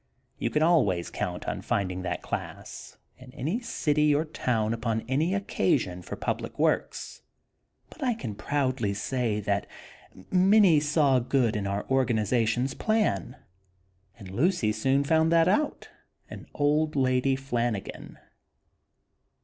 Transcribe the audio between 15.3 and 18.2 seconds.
that out, in Old Lady Flanagan.